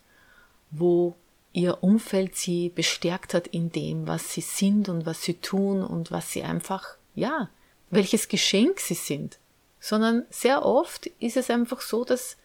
wo 0.70 1.14
ihr 1.52 1.84
Umfeld 1.84 2.36
sie 2.36 2.70
bestärkt 2.70 3.34
hat 3.34 3.48
in 3.48 3.70
dem, 3.70 4.06
was 4.06 4.32
sie 4.32 4.40
sind 4.40 4.88
und 4.88 5.04
was 5.04 5.22
sie 5.22 5.34
tun 5.34 5.84
und 5.84 6.10
was 6.10 6.32
sie 6.32 6.42
einfach, 6.42 6.96
ja, 7.14 7.50
welches 7.94 8.28
Geschenk 8.28 8.80
sie 8.80 8.94
sind. 8.94 9.38
Sondern 9.80 10.24
sehr 10.30 10.64
oft 10.64 11.06
ist 11.20 11.36
es 11.36 11.50
einfach 11.50 11.80
so, 11.80 12.04
dass, 12.04 12.36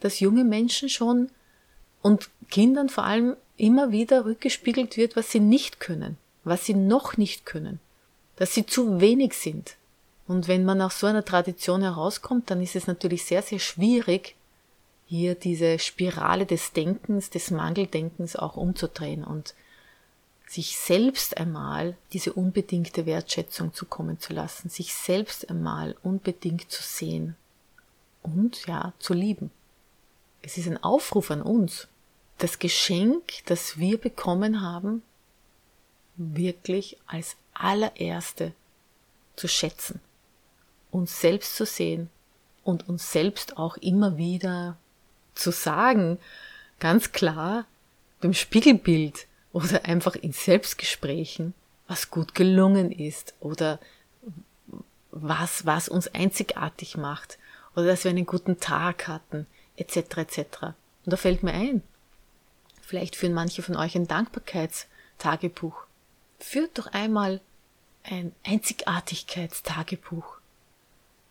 dass 0.00 0.20
junge 0.20 0.44
Menschen 0.44 0.88
schon 0.88 1.30
und 2.02 2.30
Kindern 2.50 2.88
vor 2.88 3.04
allem 3.04 3.36
immer 3.56 3.90
wieder 3.90 4.24
rückgespiegelt 4.24 4.96
wird, 4.96 5.16
was 5.16 5.30
sie 5.30 5.40
nicht 5.40 5.80
können, 5.80 6.16
was 6.44 6.64
sie 6.64 6.74
noch 6.74 7.16
nicht 7.16 7.46
können, 7.46 7.80
dass 8.36 8.54
sie 8.54 8.66
zu 8.66 9.00
wenig 9.00 9.34
sind, 9.34 9.76
und 10.28 10.46
wenn 10.46 10.66
man 10.66 10.82
aus 10.82 11.00
so 11.00 11.06
einer 11.06 11.24
Tradition 11.24 11.80
herauskommt, 11.80 12.50
dann 12.50 12.62
ist 12.62 12.76
es 12.76 12.86
natürlich 12.86 13.24
sehr, 13.24 13.40
sehr 13.40 13.58
schwierig, 13.58 14.36
hier 15.06 15.34
diese 15.34 15.78
Spirale 15.78 16.44
des 16.44 16.74
Denkens, 16.74 17.30
des 17.30 17.50
Mangeldenkens 17.50 18.36
auch 18.36 18.58
umzudrehen 18.58 19.24
und 19.24 19.54
sich 20.48 20.76
selbst 20.76 21.36
einmal 21.36 21.96
diese 22.12 22.32
unbedingte 22.32 23.06
Wertschätzung 23.06 23.74
zukommen 23.74 24.18
zu 24.18 24.32
lassen, 24.32 24.68
sich 24.70 24.94
selbst 24.94 25.48
einmal 25.50 25.96
unbedingt 26.02 26.70
zu 26.70 26.82
sehen 26.82 27.36
und 28.22 28.66
ja, 28.66 28.92
zu 28.98 29.14
lieben. 29.14 29.50
Es 30.42 30.56
ist 30.56 30.66
ein 30.66 30.82
Aufruf 30.82 31.30
an 31.30 31.42
uns, 31.42 31.88
das 32.38 32.58
Geschenk, 32.58 33.44
das 33.46 33.78
wir 33.78 33.98
bekommen 33.98 34.62
haben, 34.62 35.02
wirklich 36.16 36.96
als 37.06 37.36
allererste 37.52 38.52
zu 39.36 39.48
schätzen 39.48 40.00
uns 40.90 41.20
selbst 41.20 41.56
zu 41.56 41.66
sehen 41.66 42.10
und 42.64 42.88
uns 42.88 43.12
selbst 43.12 43.56
auch 43.56 43.76
immer 43.78 44.16
wieder 44.16 44.76
zu 45.34 45.50
sagen, 45.50 46.18
ganz 46.80 47.12
klar, 47.12 47.66
beim 48.20 48.34
Spiegelbild 48.34 49.26
oder 49.62 49.84
einfach 49.84 50.14
in 50.14 50.32
Selbstgesprächen, 50.32 51.54
was 51.86 52.10
gut 52.10 52.34
gelungen 52.34 52.92
ist 52.92 53.34
oder 53.40 53.78
was, 55.10 55.66
was 55.66 55.88
uns 55.88 56.08
einzigartig 56.08 56.96
macht 56.96 57.38
oder 57.74 57.86
dass 57.86 58.04
wir 58.04 58.10
einen 58.10 58.26
guten 58.26 58.60
Tag 58.60 59.08
hatten, 59.08 59.46
etc. 59.76 59.96
etc. 60.18 60.38
Und 61.04 61.12
da 61.12 61.16
fällt 61.16 61.42
mir 61.42 61.52
ein, 61.52 61.82
vielleicht 62.82 63.16
führen 63.16 63.34
manche 63.34 63.62
von 63.62 63.76
euch 63.76 63.96
ein 63.96 64.06
Dankbarkeitstagebuch. 64.06 65.84
Führt 66.38 66.78
doch 66.78 66.86
einmal 66.88 67.40
ein 68.04 68.32
Einzigartigkeitstagebuch 68.44 70.38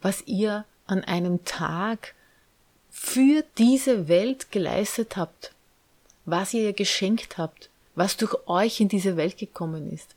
was 0.02 0.24
ihr 0.26 0.66
an 0.86 1.04
einem 1.04 1.44
Tag 1.46 2.14
für 2.90 3.44
diese 3.58 4.08
Welt 4.08 4.52
geleistet 4.52 5.18
habt, 5.18 5.52
was 6.26 6.54
ihr 6.54 6.64
ihr 6.64 6.74
geschenkt 6.74 7.38
habt, 7.38 7.70
was 7.98 8.16
durch 8.16 8.36
euch 8.48 8.80
in 8.80 8.90
diese 8.90 9.18
Welt 9.18 9.38
gekommen 9.38 9.92
ist. 9.92 10.16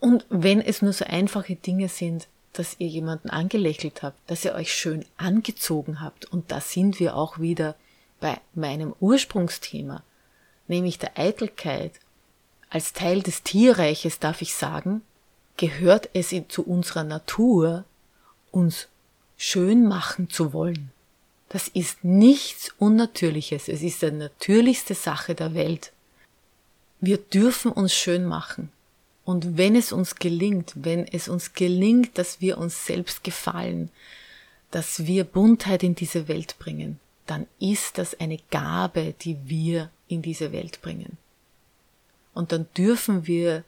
Und 0.00 0.26
wenn 0.28 0.60
es 0.60 0.82
nur 0.82 0.92
so 0.92 1.06
einfache 1.06 1.56
Dinge 1.56 1.88
sind, 1.88 2.28
dass 2.52 2.76
ihr 2.78 2.88
jemanden 2.88 3.30
angelächelt 3.30 4.02
habt, 4.02 4.18
dass 4.30 4.44
ihr 4.44 4.54
euch 4.54 4.72
schön 4.72 5.06
angezogen 5.16 6.02
habt, 6.02 6.26
und 6.26 6.52
da 6.52 6.60
sind 6.60 7.00
wir 7.00 7.16
auch 7.16 7.38
wieder 7.38 7.74
bei 8.20 8.38
meinem 8.54 8.94
Ursprungsthema, 9.00 10.02
nämlich 10.68 10.98
der 10.98 11.18
Eitelkeit. 11.18 11.92
Als 12.68 12.92
Teil 12.92 13.22
des 13.22 13.42
Tierreiches 13.42 14.18
darf 14.18 14.42
ich 14.42 14.54
sagen, 14.54 15.00
gehört 15.56 16.10
es 16.12 16.34
zu 16.48 16.64
unserer 16.64 17.04
Natur, 17.04 17.84
uns 18.50 18.88
schön 19.38 19.88
machen 19.88 20.28
zu 20.28 20.52
wollen. 20.52 20.92
Das 21.48 21.68
ist 21.68 22.04
nichts 22.04 22.74
Unnatürliches, 22.78 23.68
es 23.68 23.80
ist 23.80 24.02
die 24.02 24.10
natürlichste 24.10 24.94
Sache 24.94 25.34
der 25.34 25.54
Welt. 25.54 25.93
Wir 27.04 27.18
dürfen 27.18 27.72
uns 27.72 27.94
schön 27.94 28.24
machen. 28.24 28.70
Und 29.24 29.56
wenn 29.56 29.74
es 29.74 29.92
uns 29.92 30.16
gelingt, 30.16 30.72
wenn 30.74 31.06
es 31.06 31.28
uns 31.28 31.54
gelingt, 31.54 32.18
dass 32.18 32.40
wir 32.40 32.58
uns 32.58 32.86
selbst 32.86 33.24
gefallen, 33.24 33.90
dass 34.70 35.06
wir 35.06 35.24
Buntheit 35.24 35.82
in 35.82 35.94
diese 35.94 36.28
Welt 36.28 36.56
bringen, 36.58 37.00
dann 37.26 37.46
ist 37.58 37.96
das 37.96 38.18
eine 38.20 38.38
Gabe, 38.50 39.14
die 39.20 39.38
wir 39.44 39.90
in 40.08 40.20
diese 40.20 40.52
Welt 40.52 40.82
bringen. 40.82 41.16
Und 42.34 42.52
dann 42.52 42.66
dürfen 42.76 43.26
wir 43.26 43.64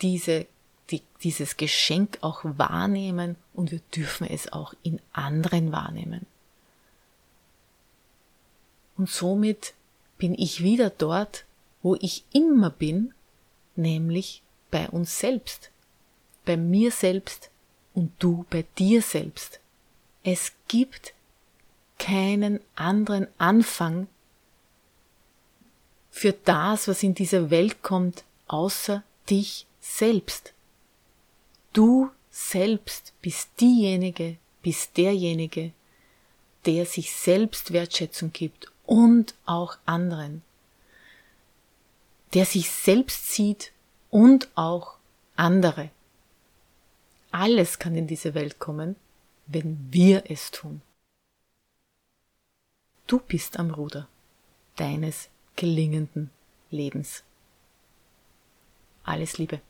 diese 0.00 0.46
die, 0.90 1.02
dieses 1.22 1.56
Geschenk 1.56 2.18
auch 2.20 2.40
wahrnehmen 2.44 3.36
und 3.54 3.70
wir 3.70 3.80
dürfen 3.94 4.26
es 4.26 4.52
auch 4.52 4.74
in 4.82 5.00
anderen 5.12 5.72
wahrnehmen. 5.72 6.26
Und 8.96 9.08
somit 9.08 9.74
bin 10.18 10.34
ich 10.34 10.62
wieder 10.62 10.90
dort, 10.90 11.44
wo 11.82 11.96
ich 11.96 12.24
immer 12.32 12.70
bin, 12.70 13.14
nämlich 13.76 14.42
bei 14.70 14.88
uns 14.88 15.18
selbst, 15.18 15.70
bei 16.44 16.56
mir 16.56 16.90
selbst 16.90 17.50
und 17.94 18.12
du 18.18 18.44
bei 18.50 18.64
dir 18.78 19.02
selbst. 19.02 19.60
Es 20.22 20.52
gibt 20.68 21.14
keinen 21.98 22.60
anderen 22.76 23.26
Anfang 23.38 24.08
für 26.10 26.32
das, 26.32 26.88
was 26.88 27.02
in 27.02 27.14
diese 27.14 27.50
Welt 27.50 27.82
kommt, 27.82 28.24
außer 28.48 29.02
dich 29.28 29.66
selbst. 29.80 30.52
Du 31.72 32.10
selbst 32.30 33.12
bist 33.22 33.48
diejenige, 33.60 34.36
bist 34.62 34.96
derjenige, 34.96 35.72
der 36.66 36.84
sich 36.86 37.12
selbst 37.12 37.72
Wertschätzung 37.72 38.32
gibt 38.32 38.70
und 38.86 39.34
auch 39.46 39.78
anderen, 39.86 40.42
der 42.34 42.44
sich 42.44 42.70
selbst 42.70 43.32
sieht 43.32 43.72
und 44.10 44.48
auch 44.54 44.96
andere. 45.36 45.90
Alles 47.30 47.78
kann 47.78 47.94
in 47.94 48.06
diese 48.06 48.34
Welt 48.34 48.58
kommen, 48.58 48.96
wenn 49.46 49.92
wir 49.92 50.30
es 50.30 50.50
tun. 50.50 50.82
Du 53.06 53.18
bist 53.18 53.58
am 53.58 53.70
Ruder 53.70 54.08
deines 54.76 55.28
gelingenden 55.56 56.30
Lebens. 56.70 57.24
Alles 59.02 59.38
Liebe. 59.38 59.60